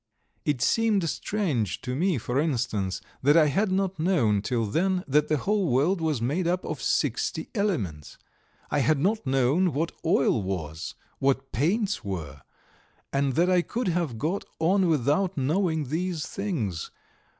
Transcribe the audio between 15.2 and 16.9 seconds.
knowing these things.